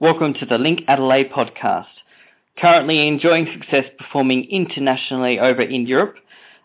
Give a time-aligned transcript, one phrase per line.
[0.00, 1.84] Welcome to the Link Adelaide podcast.
[2.56, 6.14] Currently enjoying success performing internationally over in Europe,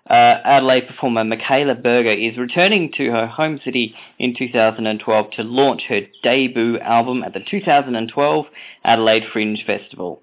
[0.09, 0.13] uh,
[0.46, 6.03] Adelaide performer Michaela Burger is returning to her home city in 2012 to launch her
[6.24, 8.45] debut album at the 2012
[8.86, 10.22] Adelaide Fringe Festival.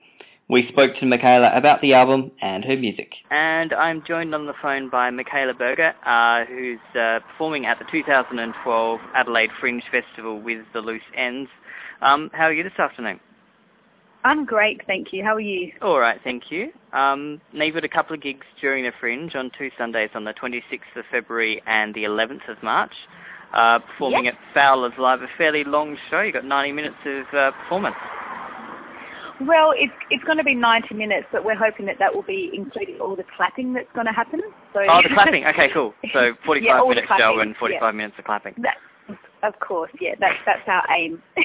[0.49, 3.13] We spoke to Michaela about the album and her music.
[3.31, 7.85] And I'm joined on the phone by Michaela Burger, uh, who's uh, performing at the
[7.93, 11.51] 2012 Adelaide Fringe Festival with the Loose Ends.
[12.03, 13.21] Um, how are you this afternoon?
[14.25, 15.23] I'm great, thank you.
[15.25, 15.73] How are you?
[15.81, 16.73] All right, thank you.
[16.93, 20.25] Um, now you've got a couple of gigs during the Fringe on two Sundays on
[20.25, 22.93] the 26th of February and the 11th of March,
[23.55, 26.23] uh, performing at Fowler's Live, a fairly long show.
[26.23, 27.97] You've got 90 minutes of uh, performance.
[29.41, 32.51] Well, it's it's going to be 90 minutes, but we're hoping that that will be
[32.53, 34.41] including all the clapping that's going to happen.
[34.73, 35.45] So oh, the clapping.
[35.47, 35.95] Okay, cool.
[36.13, 37.97] So 45 yeah, minutes show and 45 yeah.
[37.97, 38.55] minutes of clapping.
[38.59, 38.77] That,
[39.43, 41.23] of course, yeah, that's that's our aim.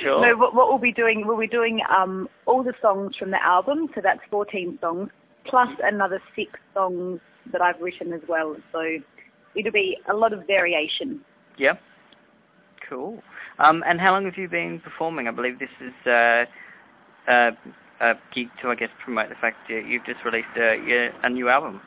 [0.00, 0.22] sure.
[0.22, 3.42] So what, what we'll be doing, we'll be doing um, all the songs from the
[3.42, 5.10] album, so that's 14 songs,
[5.46, 7.20] plus another six songs
[7.52, 8.56] that I've written as well.
[8.72, 8.98] So
[9.54, 11.20] it'll be a lot of variation.
[11.56, 11.74] Yeah.
[12.88, 13.22] Cool.
[13.58, 15.28] Um, and how long have you been performing?
[15.28, 16.44] I believe this is uh,
[17.26, 17.50] uh,
[18.00, 21.48] a gig to, I guess, promote the fact that you've just released a, a new
[21.48, 21.80] album.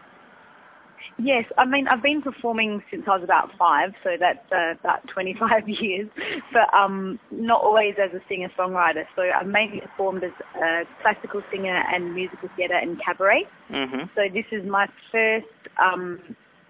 [1.18, 5.08] Yes, I mean I've been performing since I was about five, so that's uh, about
[5.08, 6.10] 25 years,
[6.54, 9.06] but um, not always as a singer-songwriter.
[9.16, 13.46] So I've mainly performed as a classical singer and musical theatre and cabaret.
[13.72, 14.04] Mm-hmm.
[14.16, 15.46] So this is my first
[15.82, 16.20] um,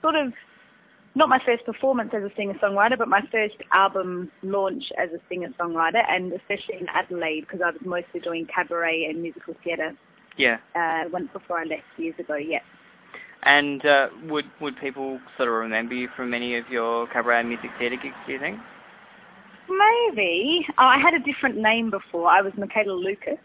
[0.02, 0.34] sort of
[1.16, 6.04] not my first performance as a singer-songwriter, but my first album launch as a singer-songwriter,
[6.10, 9.96] and especially in Adelaide because I was mostly doing cabaret and musical theatre.
[10.38, 10.58] Yeah.
[10.76, 12.36] Uh, once before I left years ago.
[12.36, 12.60] Yeah.
[13.44, 17.50] And uh, would would people sort of remember you from any of your cabaret and
[17.50, 18.16] music theatre gigs?
[18.26, 18.60] Do you think?
[19.70, 20.66] Maybe.
[20.78, 22.30] Uh, I had a different name before.
[22.30, 23.38] I was Michaela Lucas.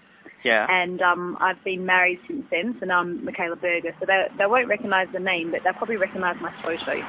[0.42, 0.66] Yeah.
[0.68, 3.94] And um, I've been married since then, so now I'm Michaela Burger.
[4.00, 7.00] So they they won't recognise the name, but they'll probably recognise my photo.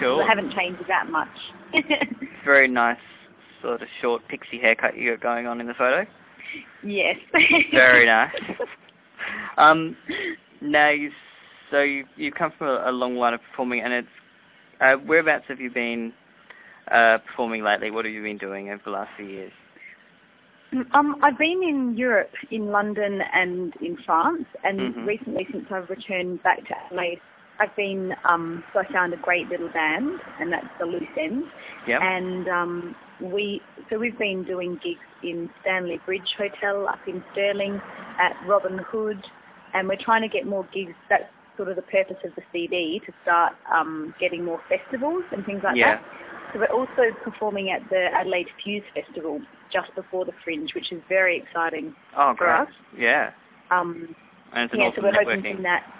[0.00, 0.20] Cool.
[0.20, 1.28] I haven't changed that much.
[2.44, 2.98] Very nice,
[3.62, 6.06] sort of short pixie haircut you got going on in the photo.
[6.82, 7.16] Yes.
[7.72, 8.32] Very nice.
[9.58, 9.96] Um,
[10.60, 11.10] now you
[11.70, 14.08] so you you come from a, a, long line of performing, and it's
[14.80, 16.12] uh, whereabouts have you been
[16.90, 17.90] uh, performing lately?
[17.90, 19.52] What have you been doing over the last few years?
[20.92, 25.04] Um, I've been in Europe, in London and in France, and mm-hmm.
[25.04, 27.20] recently, since I've returned back to Adelaide,
[27.58, 28.14] I've been.
[28.24, 31.46] Um, so I found a great little band, and that's the Loose Ends.
[31.86, 32.00] Yep.
[32.02, 37.80] And um, we, so we've been doing gigs in Stanley Bridge Hotel up in Stirling,
[38.18, 39.22] at Robin Hood,
[39.74, 40.94] and we're trying to get more gigs.
[41.08, 41.24] That's
[41.56, 45.62] sort of the purpose of the CD to start um, getting more festivals and things
[45.64, 45.96] like yeah.
[45.96, 46.04] that.
[46.52, 49.40] So we're also performing at the Adelaide Fuse Festival
[49.72, 52.60] just before the Fringe, which is very exciting oh, for great.
[52.60, 52.68] us.
[52.96, 53.30] Yeah.
[53.70, 54.14] Um,
[54.52, 55.36] and it's an yeah, awesome so we're networking.
[55.36, 55.92] hoping from that.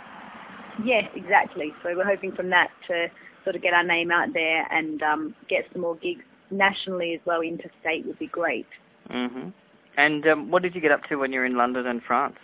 [0.85, 1.73] Yes, exactly.
[1.83, 3.09] So we're hoping from that to
[3.45, 7.21] sort of get our name out there and um, get some more gigs nationally as
[7.25, 7.41] well.
[7.41, 8.67] Interstate would be great.
[9.11, 9.53] Mhm.
[9.97, 12.37] And um, what did you get up to when you were in London and France?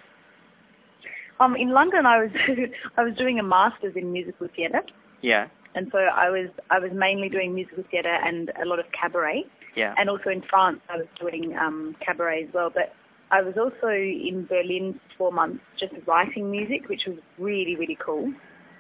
[1.42, 2.30] Um, in London, I was
[2.96, 4.82] I was doing a master's in musical theatre,
[5.22, 5.48] Yeah.
[5.74, 9.44] and so I was I was mainly doing musical theatre and a lot of cabaret.
[9.74, 9.94] Yeah.
[9.98, 12.70] And also in France, I was doing um, cabaret as well.
[12.72, 12.94] But
[13.30, 17.98] I was also in Berlin for four months just writing music, which was really really
[18.04, 18.32] cool.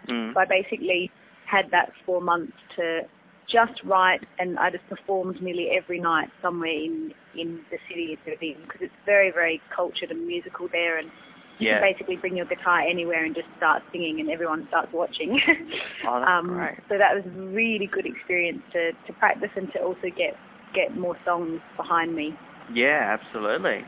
[0.08, 0.34] Mm.
[0.34, 1.10] So I basically
[1.46, 3.00] had that four months to
[3.48, 8.18] just write, and I just performed nearly every night somewhere in in the city of
[8.24, 11.10] Berlin because it's very very cultured and musical there, and
[11.62, 11.80] you Yeah.
[11.80, 15.40] can basically bring your guitar anywhere and just start singing, and everyone starts watching.
[16.06, 16.78] Oh, um, great.
[16.88, 20.36] So that was a really good experience to to practice and to also get
[20.74, 22.34] get more songs behind me.
[22.72, 23.84] Yeah, absolutely.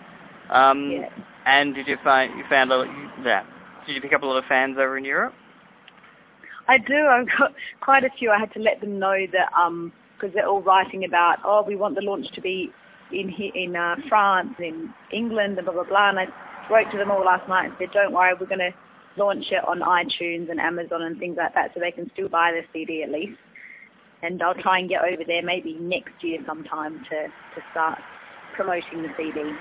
[0.51, 1.09] Um, Yeah.
[1.47, 2.89] And did you find you found a lot?
[3.25, 3.43] Yeah.
[3.87, 5.35] Did you pick up a lot of fans over in Europe?
[6.69, 7.07] I do.
[7.07, 8.31] I've got quite a few.
[8.31, 11.77] I had to let them know that um because they're all writing about oh we
[11.77, 12.71] want the launch to be
[13.13, 16.09] in in uh, France, in England, and blah blah blah.
[16.11, 16.27] And I
[16.71, 18.75] wrote to them all last night and said don't worry, we're going to
[19.17, 22.53] launch it on iTunes and Amazon and things like that, so they can still buy
[22.53, 23.39] the CD at least.
[24.23, 27.99] And I'll try and get over there maybe next year sometime to to start
[28.57, 29.53] promoting the CD.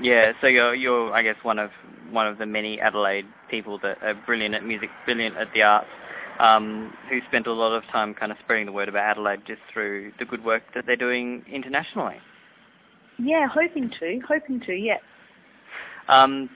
[0.00, 0.32] Yeah.
[0.40, 1.70] So you're you're I guess one of
[2.10, 5.88] one of the many Adelaide people that are brilliant at music, brilliant at the arts.
[6.38, 9.62] Um, who spent a lot of time kind of spreading the word about Adelaide just
[9.72, 12.16] through the good work that they're doing internationally.
[13.18, 14.98] Yeah, hoping to, hoping to, yeah.
[16.08, 16.50] Um,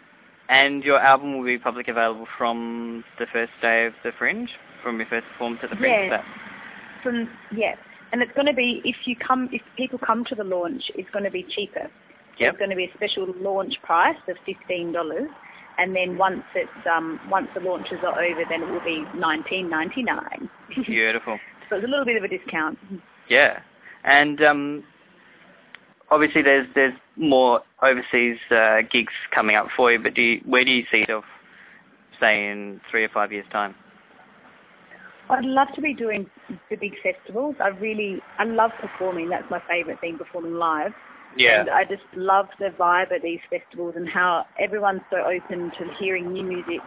[0.48, 4.50] and your album will be public available from the first day of the Fringe,
[4.82, 6.10] from your first performance at the Fringe.
[6.10, 6.22] Yeah.
[7.02, 7.76] From yeah,
[8.12, 11.08] and it's going to be if you come if people come to the launch, it's
[11.10, 11.88] going to be cheaper.
[12.38, 12.38] Yep.
[12.38, 15.28] There's going to be a special launch price of fifteen dollars,
[15.78, 19.70] and then once it's um, once the launches are over, then it will be nineteen
[19.70, 20.50] ninety nine.
[20.86, 21.38] Beautiful.
[21.68, 22.78] so it's a little bit of a discount.
[23.28, 23.60] Yeah,
[24.04, 24.84] and um,
[26.10, 29.98] obviously there's there's more overseas uh, gigs coming up for you.
[29.98, 31.24] But do you, where do you see yourself,
[32.18, 33.74] say, in three or five years' time?
[35.28, 36.28] I'd love to be doing
[36.70, 37.54] the big festivals.
[37.60, 39.28] I really, I love performing.
[39.28, 40.92] That's my favourite thing, performing live.
[41.36, 41.60] Yeah.
[41.60, 45.94] And I just love the vibe at these festivals and how everyone's so open to
[46.00, 46.80] hearing new music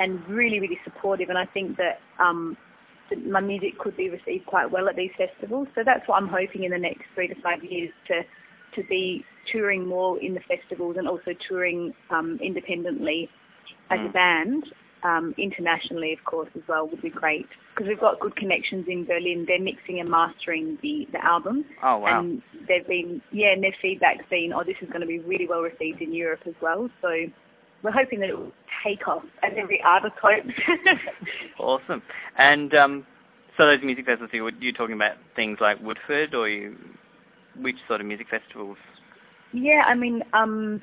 [0.00, 1.28] and really, really supportive.
[1.28, 2.56] And I think that um,
[3.10, 5.68] that my music could be received quite well at these festivals.
[5.76, 8.22] So that's what I'm hoping in the next three to five years to
[8.76, 13.28] to be touring more in the festivals and also touring um, independently
[13.90, 14.12] as a Mm.
[14.12, 14.64] band
[15.02, 19.04] um, internationally, of course, as well would be great because we've got good connections in
[19.04, 19.44] Berlin.
[19.46, 22.20] They're mixing and mastering the the album, Oh wow.
[22.20, 25.46] and they've been yeah, and their feedback's been oh this is going to be really
[25.46, 26.88] well received in Europe as well.
[27.02, 27.08] So
[27.82, 28.52] we're hoping that it will
[28.84, 30.48] take off, as every artist hopes.
[31.58, 32.02] Awesome.
[32.38, 33.06] And um,
[33.56, 36.76] so those music festivals, you you're talking about things like Woodford, or you,
[37.60, 38.78] which sort of music festivals?
[39.52, 40.80] Yeah, I mean, um,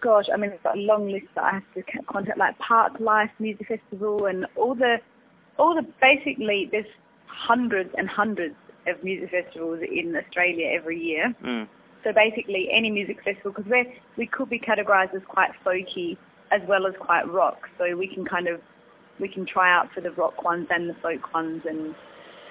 [0.00, 3.00] gosh, I mean, it's got a long list that I have to contact, like Park
[3.00, 4.98] Life Music Festival and all the,
[5.58, 6.86] all the, basically, there's
[7.26, 8.54] hundreds and hundreds
[8.86, 11.34] of music festivals in Australia every year.
[11.44, 11.68] Mm.
[12.04, 16.16] So basically, any music festival, because we we could be categorised as quite folky
[16.50, 18.60] as well as quite rock, so we can kind of,
[19.20, 21.94] we can try out for the rock ones and the folk ones and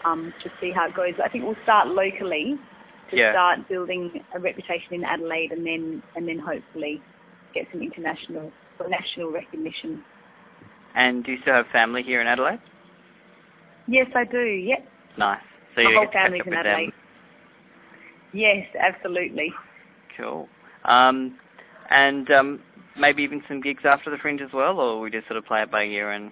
[0.07, 1.13] um, just see how it goes.
[1.23, 2.57] I think we'll start locally
[3.11, 3.31] to Yeah.
[3.31, 7.01] start building a reputation in Adelaide, and then and then hopefully
[7.53, 10.03] get some international or national recognition.
[10.95, 12.59] And do you still have family here in Adelaide?
[13.87, 14.39] Yes, I do.
[14.39, 14.87] Yep,
[15.17, 15.39] Nice.
[15.75, 16.87] So my whole family's in Adelaide.
[16.87, 16.93] them.
[18.33, 19.53] Yes, absolutely.
[20.17, 20.49] Cool.
[20.85, 21.37] Um,
[21.89, 22.59] and um,
[22.97, 25.61] maybe even some gigs after the Fringe as well, or we just sort of play
[25.61, 26.31] it by ear and.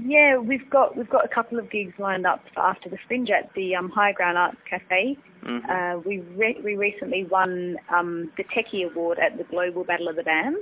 [0.00, 3.52] Yeah, we've got we've got a couple of gigs lined up after the Fringe at
[3.54, 5.18] the um, High Ground Arts Cafe.
[5.44, 5.68] Mhm.
[5.68, 10.16] Uh, we re- we recently won um, the Techie Award at the Global Battle of
[10.16, 10.58] the Bands.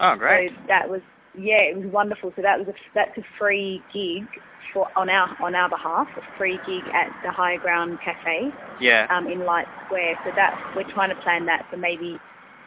[0.00, 0.50] oh, great.
[0.52, 1.02] So that was
[1.36, 2.32] yeah, it was wonderful.
[2.36, 4.26] So that was a, that's a free gig
[4.72, 8.50] for on our on our behalf, a free gig at the High Ground Cafe
[8.80, 9.06] yeah.
[9.10, 10.18] um, in Light Square.
[10.24, 12.18] So that we're trying to plan that for maybe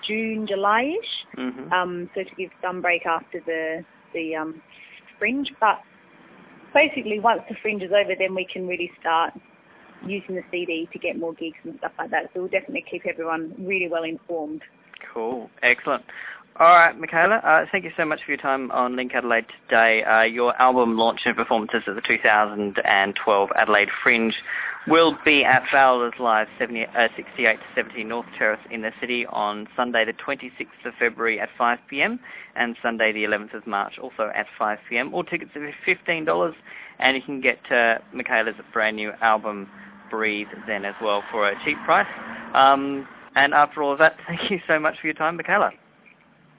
[0.06, 1.26] June, July-ish.
[1.38, 1.72] mhm.
[1.72, 3.84] Um, so to give some break after the
[4.14, 4.62] the um,
[5.18, 5.82] Fringe, but
[6.74, 9.34] basically once the Fringe is over, then we can really start
[10.06, 12.30] using the CD to get more gigs and stuff like that.
[12.34, 14.62] So we'll definitely keep everyone really well informed.
[15.14, 15.50] Cool.
[15.62, 16.04] Excellent.
[16.60, 20.04] All right, Michaela, uh, thank you so much for your time on Link Adelaide today.
[20.04, 24.36] Uh, your album launch and performances at the 2012 Adelaide Fringe
[24.88, 29.26] will be at Fowler's Live 70, uh, 68 to 70 North Terrace in the city
[29.28, 32.20] on Sunday the 26th of February at 5pm
[32.56, 35.14] and Sunday the 11th of March also at 5pm.
[35.14, 36.54] All tickets are $15
[37.00, 39.70] and you can get uh, Michaela's brand new album
[40.10, 42.08] Breathe then as well for a cheap price.
[42.54, 45.72] Um, and after all of that, thank you so much for your time, Michaela.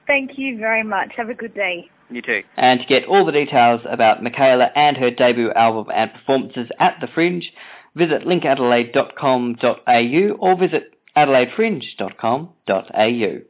[0.06, 1.12] Thank you very much.
[1.16, 1.88] Have a good day.
[2.10, 2.42] You too.
[2.56, 6.96] And to get all the details about Michaela and her debut album and performances at
[7.00, 7.50] the Fringe,
[7.94, 13.42] visit linkadelaide.com.au or visit adelaidefringe.com.au.